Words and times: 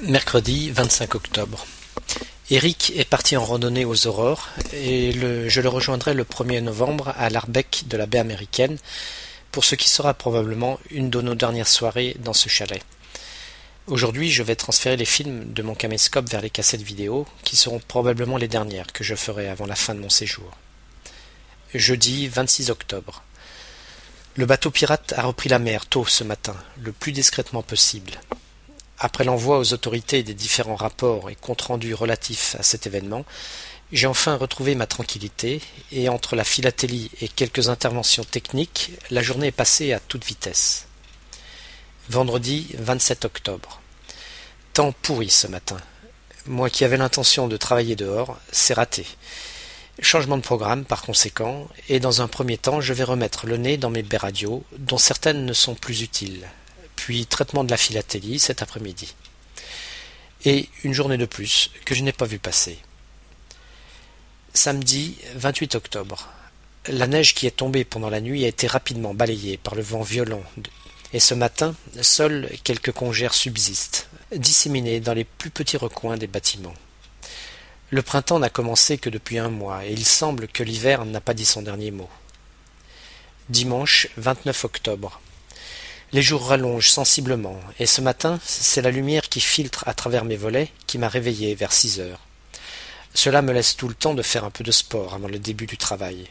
Mercredi 0.00 0.70
vingt-cinq 0.70 1.14
octobre. 1.14 1.64
Eric 2.50 2.92
est 2.96 3.08
parti 3.08 3.36
en 3.36 3.44
randonnée 3.44 3.84
aux 3.84 4.06
aurores 4.08 4.48
et 4.72 5.12
je 5.12 5.60
le 5.60 5.68
rejoindrai 5.68 6.14
le 6.14 6.24
1er 6.24 6.60
novembre 6.60 7.14
à 7.16 7.30
l'Arbec 7.30 7.84
de 7.86 7.96
la 7.96 8.06
baie 8.06 8.18
américaine 8.18 8.78
pour 9.52 9.64
ce 9.64 9.76
qui 9.76 9.88
sera 9.88 10.14
probablement 10.14 10.80
une 10.90 11.08
de 11.08 11.20
nos 11.20 11.36
dernières 11.36 11.68
soirées 11.68 12.16
dans 12.18 12.32
ce 12.32 12.48
chalet. 12.48 12.82
Aujourd'hui, 13.86 14.30
je 14.30 14.42
vais 14.42 14.56
transférer 14.56 14.96
les 14.96 15.04
films 15.04 15.52
de 15.52 15.62
mon 15.62 15.74
caméscope 15.74 16.28
vers 16.28 16.40
les 16.40 16.50
cassettes 16.50 16.82
vidéo 16.82 17.26
qui 17.44 17.54
seront 17.54 17.80
probablement 17.80 18.38
les 18.38 18.48
dernières 18.48 18.92
que 18.92 19.04
je 19.04 19.14
ferai 19.14 19.48
avant 19.48 19.66
la 19.66 19.76
fin 19.76 19.94
de 19.94 20.00
mon 20.00 20.10
séjour. 20.10 20.50
Jeudi 21.74 22.26
26 22.26 22.70
octobre. 22.70 23.22
Le 24.34 24.46
bateau 24.46 24.70
pirate 24.70 25.14
a 25.16 25.22
repris 25.22 25.48
la 25.48 25.60
mer 25.60 25.86
tôt 25.86 26.06
ce 26.06 26.24
matin, 26.24 26.56
le 26.80 26.90
plus 26.92 27.12
discrètement 27.12 27.62
possible. 27.62 28.12
Après 29.04 29.24
l'envoi 29.24 29.58
aux 29.58 29.72
autorités 29.72 30.22
des 30.22 30.32
différents 30.32 30.76
rapports 30.76 31.28
et 31.28 31.34
comptes 31.34 31.62
rendus 31.62 31.92
relatifs 31.92 32.54
à 32.60 32.62
cet 32.62 32.86
événement, 32.86 33.24
j'ai 33.90 34.06
enfin 34.06 34.36
retrouvé 34.36 34.76
ma 34.76 34.86
tranquillité, 34.86 35.60
et 35.90 36.08
entre 36.08 36.36
la 36.36 36.44
philatélie 36.44 37.10
et 37.20 37.26
quelques 37.26 37.68
interventions 37.68 38.22
techniques, 38.22 38.92
la 39.10 39.20
journée 39.20 39.48
est 39.48 39.50
passée 39.50 39.92
à 39.92 39.98
toute 39.98 40.24
vitesse. 40.24 40.86
Vendredi 42.10 42.68
27 42.78 43.24
octobre. 43.24 43.80
Temps 44.72 44.94
pourri 45.02 45.30
ce 45.30 45.48
matin. 45.48 45.78
Moi 46.46 46.70
qui 46.70 46.84
avais 46.84 46.96
l'intention 46.96 47.48
de 47.48 47.56
travailler 47.56 47.96
dehors, 47.96 48.38
c'est 48.52 48.74
raté. 48.74 49.04
Changement 50.00 50.36
de 50.36 50.42
programme 50.42 50.84
par 50.84 51.02
conséquent, 51.02 51.68
et 51.88 51.98
dans 51.98 52.22
un 52.22 52.28
premier 52.28 52.56
temps 52.56 52.80
je 52.80 52.92
vais 52.92 53.02
remettre 53.02 53.48
le 53.48 53.56
nez 53.56 53.78
dans 53.78 53.90
mes 53.90 54.04
baies 54.04 54.16
radio, 54.16 54.62
dont 54.78 54.96
certaines 54.96 55.44
ne 55.44 55.52
sont 55.52 55.74
plus 55.74 56.02
utiles 56.02 56.46
puis 57.02 57.26
traitement 57.26 57.64
de 57.64 57.70
la 57.72 57.76
philatélie 57.76 58.38
cet 58.38 58.62
après-midi. 58.62 59.16
Et 60.44 60.68
une 60.84 60.92
journée 60.92 61.16
de 61.16 61.26
plus 61.26 61.72
que 61.84 61.96
je 61.96 62.04
n'ai 62.04 62.12
pas 62.12 62.26
vu 62.26 62.38
passer. 62.38 62.78
Samedi 64.54 65.18
28 65.34 65.74
octobre. 65.74 66.28
La 66.86 67.08
neige 67.08 67.34
qui 67.34 67.48
est 67.48 67.56
tombée 67.56 67.84
pendant 67.84 68.08
la 68.08 68.20
nuit 68.20 68.44
a 68.44 68.48
été 68.48 68.68
rapidement 68.68 69.14
balayée 69.14 69.56
par 69.56 69.74
le 69.74 69.82
vent 69.82 70.02
violent, 70.02 70.44
et 71.12 71.18
ce 71.18 71.34
matin, 71.34 71.74
seuls 72.02 72.48
quelques 72.62 72.92
congères 72.92 73.34
subsistent, 73.34 74.08
disséminés 74.36 75.00
dans 75.00 75.14
les 75.14 75.24
plus 75.24 75.50
petits 75.50 75.78
recoins 75.78 76.16
des 76.16 76.28
bâtiments. 76.28 76.76
Le 77.90 78.02
printemps 78.02 78.38
n'a 78.38 78.48
commencé 78.48 78.96
que 78.96 79.10
depuis 79.10 79.38
un 79.38 79.50
mois, 79.50 79.84
et 79.84 79.92
il 79.92 80.04
semble 80.04 80.46
que 80.46 80.62
l'hiver 80.62 81.04
n'a 81.04 81.20
pas 81.20 81.34
dit 81.34 81.46
son 81.46 81.62
dernier 81.62 81.90
mot. 81.90 82.10
Dimanche 83.48 84.06
29 84.18 84.64
octobre. 84.66 85.20
Les 86.14 86.20
jours 86.20 86.46
rallongent 86.48 86.90
sensiblement, 86.90 87.58
et 87.78 87.86
ce 87.86 88.02
matin, 88.02 88.38
c'est 88.44 88.82
la 88.82 88.90
lumière 88.90 89.30
qui 89.30 89.40
filtre 89.40 89.88
à 89.88 89.94
travers 89.94 90.26
mes 90.26 90.36
volets 90.36 90.70
qui 90.86 90.98
m'a 90.98 91.08
réveillé 91.08 91.54
vers 91.54 91.72
six 91.72 92.00
heures. 92.00 92.20
Cela 93.14 93.40
me 93.40 93.54
laisse 93.54 93.76
tout 93.76 93.88
le 93.88 93.94
temps 93.94 94.12
de 94.12 94.20
faire 94.20 94.44
un 94.44 94.50
peu 94.50 94.62
de 94.62 94.72
sport 94.72 95.14
avant 95.14 95.28
le 95.28 95.38
début 95.38 95.64
du 95.64 95.78
travail. 95.78 96.28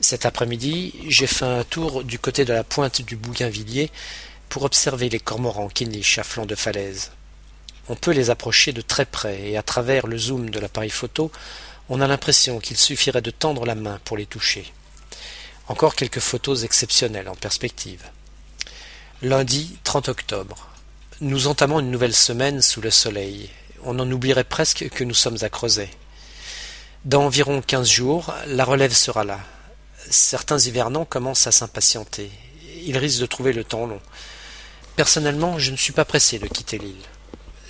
Cet 0.00 0.26
après-midi, 0.26 0.92
j'ai 1.08 1.26
fait 1.26 1.46
un 1.46 1.64
tour 1.64 2.04
du 2.04 2.18
côté 2.18 2.44
de 2.44 2.52
la 2.52 2.62
pointe 2.62 3.00
du 3.00 3.16
Bougainvilliers 3.16 3.90
pour 4.50 4.64
observer 4.64 5.08
les 5.08 5.18
cormorans 5.18 5.68
qui 5.68 5.86
nichent 5.86 6.18
à 6.18 6.22
flanc 6.22 6.44
de 6.44 6.54
falaise. 6.54 7.12
On 7.88 7.96
peut 7.96 8.12
les 8.12 8.28
approcher 8.28 8.72
de 8.72 8.82
très 8.82 9.06
près 9.06 9.48
et 9.48 9.56
à 9.56 9.62
travers 9.62 10.06
le 10.06 10.18
zoom 10.18 10.50
de 10.50 10.58
l'appareil 10.58 10.90
photo, 10.90 11.32
on 11.88 12.02
a 12.02 12.06
l'impression 12.06 12.58
qu'il 12.58 12.76
suffirait 12.76 13.22
de 13.22 13.30
tendre 13.30 13.64
la 13.64 13.76
main 13.76 13.98
pour 14.04 14.18
les 14.18 14.26
toucher. 14.26 14.70
Encore 15.68 15.94
quelques 15.94 16.20
photos 16.20 16.64
exceptionnelles 16.64 17.30
en 17.30 17.34
perspective. 17.34 18.02
Lundi 19.24 19.78
30 19.84 20.10
octobre. 20.10 20.68
Nous 21.22 21.46
entamons 21.46 21.80
une 21.80 21.90
nouvelle 21.90 22.14
semaine 22.14 22.60
sous 22.60 22.82
le 22.82 22.90
soleil. 22.90 23.48
On 23.82 23.98
en 23.98 24.10
oublierait 24.12 24.44
presque 24.44 24.90
que 24.90 25.02
nous 25.02 25.14
sommes 25.14 25.38
à 25.40 25.48
Crozet. 25.48 25.88
Dans 27.06 27.24
environ 27.24 27.62
quinze 27.62 27.88
jours, 27.88 28.34
la 28.46 28.66
relève 28.66 28.92
sera 28.92 29.24
là. 29.24 29.40
Certains 30.10 30.58
hivernants 30.58 31.06
commencent 31.06 31.46
à 31.46 31.52
s'impatienter. 31.52 32.30
Ils 32.82 32.98
risquent 32.98 33.22
de 33.22 33.24
trouver 33.24 33.54
le 33.54 33.64
temps 33.64 33.86
long. 33.86 34.02
Personnellement, 34.94 35.58
je 35.58 35.70
ne 35.70 35.78
suis 35.78 35.94
pas 35.94 36.04
pressé 36.04 36.38
de 36.38 36.46
quitter 36.46 36.76
l'île. 36.76 37.06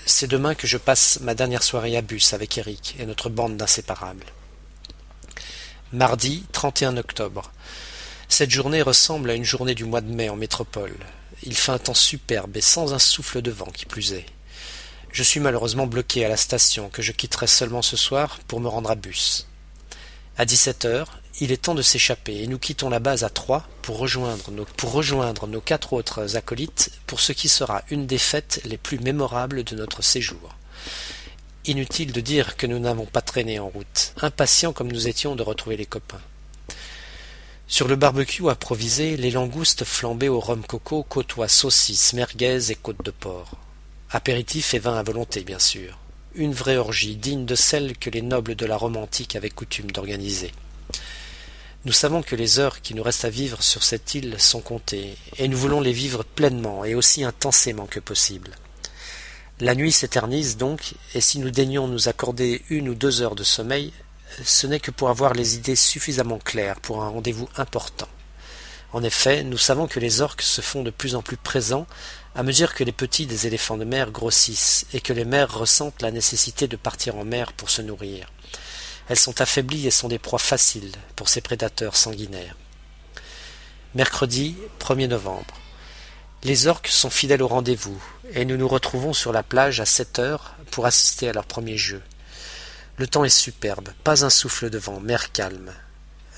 C'est 0.07 0.27
demain 0.27 0.57
que 0.57 0.67
je 0.67 0.77
passe 0.77 1.21
ma 1.21 1.37
dernière 1.37 1.63
soirée 1.63 1.97
à 1.97 2.03
bus 2.03 2.35
avec 2.35 2.59
Eric 2.59 2.97
et 2.99 3.07
notre 3.07 3.31
bande 3.31 3.57
d'inséparables. 3.57 4.27
Mardi 5.93 6.47
31 6.51 6.97
octobre. 6.97 7.53
Cette 8.29 8.51
journée 8.51 8.83
ressemble 8.83 9.31
à 9.31 9.35
une 9.35 9.45
journée 9.45 9.77
du 9.77 9.85
mois 9.85 10.01
de 10.01 10.13
mai 10.13 10.29
en 10.29 10.35
métropole. 10.35 10.97
Il 11.43 11.57
fait 11.57 11.73
un 11.73 11.79
temps 11.79 11.95
superbe 11.95 12.57
et 12.57 12.61
sans 12.61 12.95
un 12.95 12.99
souffle 12.99 13.43
de 13.43 13.51
vent 13.51 13.71
qui 13.75 13.87
plus 13.87 14.13
est. 14.13 14.27
Je 15.13 15.23
suis 15.23 15.41
malheureusement 15.41 15.87
bloqué 15.87 16.25
à 16.25 16.29
la 16.29 16.37
station 16.37 16.89
que 16.89 17.03
je 17.03 17.13
quitterai 17.13 17.47
seulement 17.47 17.83
ce 17.83 17.97
soir 17.97 18.41
pour 18.49 18.61
me 18.61 18.69
rendre 18.69 18.91
à 18.91 18.95
bus. 18.95 19.47
À 20.37 20.45
dix-sept 20.45 20.85
heures, 20.85 21.21
il 21.41 21.53
est 21.53 21.63
temps 21.63 21.75
de 21.75 21.83
s'échapper 21.83 22.43
et 22.43 22.47
nous 22.47 22.59
quittons 22.59 22.89
la 22.89 22.99
base 22.99 23.25
à 23.25 23.31
trois 23.31 23.69
pour 23.83 23.99
rejoindre 23.99 24.51
nos, 24.51 24.65
pour 24.65 24.93
rejoindre 24.93 25.47
nos 25.47 25.61
quatre 25.61 25.93
autres 25.93 26.37
acolytes 26.37 26.91
pour 27.07 27.21
ce 27.21 27.33
qui 27.33 27.49
sera 27.49 27.83
une 27.91 28.07
des 28.07 28.19
fêtes 28.19 28.61
les 28.65 28.77
plus 28.77 28.99
mémorables 28.99 29.65
de 29.65 29.77
notre 29.77 30.03
séjour. 30.03 30.57
Inutile 31.67 32.13
de 32.13 32.21
dire 32.21 32.57
que 32.57 32.67
nous 32.67 32.79
n'avons 32.79 33.07
pas 33.07 33.23
traîné 33.23 33.59
en 33.59 33.69
route, 33.69 34.15
impatients 34.21 34.73
comme 34.73 34.93
nous 34.93 35.09
étions 35.09 35.37
de 35.37 35.43
retrouver 35.43 35.77
les 35.77 35.87
copains. 35.87 36.21
Sur 37.67 37.89
le 37.89 37.97
barbecue 37.97 38.49
improvisé, 38.49 39.17
les 39.17 39.31
langoustes 39.31 39.85
flambées 39.85 40.29
au 40.29 40.39
rhum 40.39 40.63
coco 40.65 41.03
côtoient 41.03 41.49
saucisses, 41.49 42.13
merguez 42.13 42.71
et 42.71 42.75
côtes 42.75 43.05
de 43.05 43.11
porc. 43.11 43.57
Apéritif 44.11 44.75
et 44.75 44.79
vin 44.79 44.97
à 44.97 45.03
volonté, 45.03 45.43
bien 45.45 45.59
sûr. 45.59 45.99
Une 46.35 46.53
vraie 46.53 46.77
orgie 46.77 47.17
digne 47.17 47.47
de 47.47 47.55
celle 47.55 47.97
que 47.97 48.11
les 48.11 48.23
nobles 48.23 48.55
de 48.55 48.67
la 48.67 48.77
Rome 48.77 48.97
antique 48.97 49.35
avaient 49.35 49.51
coutume 49.51 49.91
d'organiser. 49.91 50.53
Nous 51.87 51.93
savons 51.93 52.23
que 52.23 52.37
les 52.37 52.59
heures 52.59 52.81
qui 52.81 52.95
nous 52.95 53.03
restent 53.03 53.25
à 53.25 53.31
vivre 53.31 53.63
sur 53.63 53.83
cette 53.83 54.15
île 54.15 54.37
sont 54.39 54.61
comptées, 54.61 55.17
et 55.39 55.49
nous 55.49 55.57
voulons 55.59 55.81
les 55.81 55.93
vivre 55.93 56.23
pleinement 56.23 56.85
et 56.85 56.95
aussi 56.95 57.25
intensément 57.25 57.87
que 57.87 58.01
possible. 58.01 58.53
La 59.61 59.75
nuit 59.75 59.93
s'éternise 59.93 60.57
donc, 60.57 60.95
et 61.15 61.21
si 61.21 61.39
nous 61.39 61.51
daignions 61.51 61.87
nous 61.87 62.09
accorder 62.09 62.63
une 62.69 62.89
ou 62.89 62.95
deux 62.95 63.23
heures 63.23 63.37
de 63.37 63.45
sommeil, 63.45 63.93
ce 64.43 64.67
n'est 64.67 64.81
que 64.81 64.91
pour 64.91 65.11
avoir 65.11 65.35
les 65.35 65.55
idées 65.57 65.77
suffisamment 65.77 66.39
claires 66.39 66.81
pour 66.81 67.03
un 67.03 67.09
rendez-vous 67.09 67.49
important. 67.57 68.09
En 68.93 69.03
effet, 69.03 69.43
nous 69.43 69.59
savons 69.59 69.87
que 69.87 70.01
les 70.01 70.21
orques 70.21 70.43
se 70.43 70.61
font 70.61 70.83
de 70.83 70.91
plus 70.91 71.15
en 71.15 71.23
plus 71.23 71.37
présents 71.37 71.87
à 72.37 72.43
mesure 72.43 72.75
que 72.75 72.85
les 72.85 72.93
petits 72.93 73.27
des 73.27 73.47
éléphants 73.47 73.77
de 73.77 73.85
mer 73.85 74.11
grossissent 74.11 74.87
et 74.93 75.01
que 75.01 75.13
les 75.13 75.25
mères 75.25 75.53
ressentent 75.53 76.03
la 76.03 76.11
nécessité 76.11 76.67
de 76.67 76.77
partir 76.77 77.17
en 77.17 77.25
mer 77.25 77.53
pour 77.53 77.71
se 77.71 77.83
nourrir. 77.83 78.27
Elles 79.09 79.19
sont 79.19 79.41
affaiblies 79.41 79.87
et 79.87 79.91
sont 79.91 80.09
des 80.09 80.19
proies 80.19 80.39
faciles 80.39 80.93
pour 81.15 81.29
ces 81.29 81.41
prédateurs 81.41 81.97
sanguinaires. 81.97 82.57
Mercredi 83.95 84.57
1er 84.81 85.09
novembre. 85.09 85.55
Les 86.43 86.67
orques 86.67 86.89
sont 86.89 87.11
fidèles 87.11 87.43
au 87.43 87.49
rendez-vous 87.49 88.03
et 88.33 88.45
nous 88.45 88.57
nous 88.57 88.69
retrouvons 88.69 89.13
sur 89.13 89.33
la 89.33 89.43
plage 89.43 89.81
à 89.81 89.87
sept 89.87 90.19
heures 90.19 90.55
pour 90.71 90.87
assister 90.87 91.29
à 91.29 91.33
leur 91.33 91.47
premier 91.47 91.77
jeu. 91.77 92.03
Le 92.97 93.09
temps 93.09 93.25
est 93.25 93.29
superbe, 93.29 93.89
pas 94.05 94.25
un 94.25 94.31
souffle 94.31 94.71
de 94.71 94.79
vent, 94.79 95.01
mer 95.01 95.33
calme. 95.33 95.73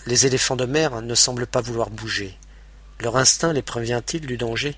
Les 0.07 0.25
éléphants 0.25 0.57
de 0.57 0.65
mer 0.65 1.03
ne 1.03 1.15
semblent 1.15 1.47
pas 1.47 1.61
vouloir 1.61 1.91
bouger. 1.91 2.39
Leur 3.01 3.19
instinct 3.19 3.53
les 3.53 3.61
prévient-il 3.61 4.23
du 4.23 4.39
danger? 4.39 4.75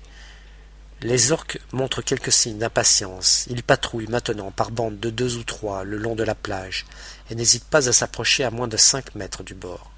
Les 1.01 1.31
orques 1.31 1.61
montrent 1.71 2.01
quelques 2.01 2.33
signes 2.33 2.57
d'impatience. 2.57 3.45
Ils 3.49 3.63
patrouillent 3.63 4.09
maintenant 4.09 4.51
par 4.51 4.71
bandes 4.71 4.99
de 4.99 5.09
deux 5.09 5.37
ou 5.37 5.43
trois 5.43 5.85
le 5.85 5.97
long 5.97 6.15
de 6.15 6.23
la 6.23 6.35
plage 6.35 6.85
et 7.29 7.35
n'hésitent 7.35 7.69
pas 7.69 7.87
à 7.87 7.93
s'approcher 7.93 8.43
à 8.43 8.51
moins 8.51 8.67
de 8.67 8.75
cinq 8.75 9.15
mètres 9.15 9.43
du 9.43 9.53
bord. 9.53 9.89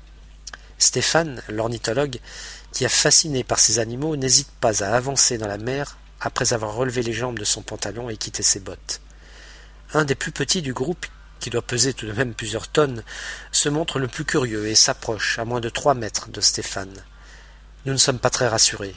Stéphane, 0.77 1.41
l'ornithologue, 1.49 2.19
qui 2.71 2.83
est 2.83 2.89
fasciné 2.89 3.43
par 3.43 3.57
ces 3.57 3.79
animaux, 3.79 4.15
n'hésite 4.15 4.51
pas 4.59 4.83
à 4.83 4.95
avancer 4.95 5.39
dans 5.39 5.47
la 5.47 5.57
mer 5.57 5.97
après 6.19 6.53
avoir 6.53 6.75
relevé 6.75 7.01
les 7.01 7.13
jambes 7.13 7.39
de 7.39 7.43
son 7.43 7.63
pantalon 7.63 8.09
et 8.09 8.17
quitté 8.17 8.43
ses 8.43 8.59
bottes. 8.59 9.01
Un 9.95 10.05
des 10.05 10.15
plus 10.15 10.31
petits 10.31 10.61
du 10.61 10.73
groupe 10.73 11.07
qui 11.41 11.49
doit 11.49 11.61
peser 11.61 11.93
tout 11.93 12.05
de 12.05 12.13
même 12.13 12.33
plusieurs 12.33 12.69
tonnes, 12.69 13.03
se 13.51 13.67
montre 13.67 13.99
le 13.99 14.07
plus 14.07 14.23
curieux 14.23 14.67
et 14.67 14.75
s'approche 14.75 15.39
à 15.39 15.43
moins 15.43 15.59
de 15.59 15.67
trois 15.67 15.95
mètres 15.95 16.29
de 16.29 16.39
Stéphane. 16.39 17.03
Nous 17.85 17.91
ne 17.91 17.97
sommes 17.97 18.19
pas 18.19 18.29
très 18.29 18.47
rassurés. 18.47 18.95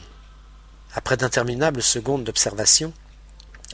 Après 0.93 1.17
d'interminables 1.17 1.81
secondes 1.81 2.23
d'observation, 2.23 2.93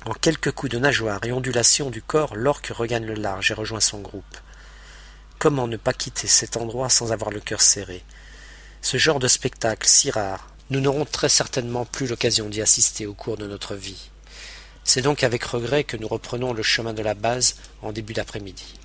en 0.06 0.14
quelques 0.14 0.52
coups 0.52 0.72
de 0.72 0.80
nageoire 0.80 1.24
et 1.26 1.32
ondulations 1.32 1.90
du 1.92 2.02
corps, 2.02 2.36
l'orque 2.36 2.72
regagne 2.74 3.06
le 3.06 3.14
large 3.14 3.52
et 3.52 3.54
rejoint 3.54 3.82
son 3.82 4.00
groupe. 4.00 4.38
Comment 5.38 5.68
ne 5.68 5.78
pas 5.78 5.94
quitter 5.94 6.28
cet 6.28 6.56
endroit 6.56 6.90
sans 6.90 7.12
avoir 7.12 7.30
le 7.30 7.40
cœur 7.40 7.62
serré? 7.62 8.04
Ce 8.82 8.98
genre 8.98 9.20
de 9.20 9.28
spectacle 9.28 9.88
si 9.88 10.10
rare, 10.10 10.48
nous 10.70 10.80
n'aurons 10.80 11.06
très 11.06 11.30
certainement 11.30 11.84
plus 11.84 12.08
l'occasion 12.08 12.48
d'y 12.48 12.62
assister 12.62 13.06
au 13.06 13.14
cours 13.14 13.38
de 13.38 13.48
notre 13.48 13.76
vie. 13.76 14.11
C'est 14.94 15.02
donc 15.02 15.24
avec 15.24 15.46
regret 15.46 15.86
que 15.86 15.96
nous 15.96 16.10
reprenons 16.10 16.52
le 16.52 16.64
chemin 16.64 16.92
de 16.94 17.02
la 17.02 17.14
base 17.14 17.56
en 17.82 17.94
début 17.94 18.12
d'après-midi. 18.12 18.81